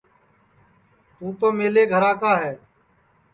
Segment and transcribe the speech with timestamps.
[1.15, 2.53] توں تو میلے گھرا کا ہے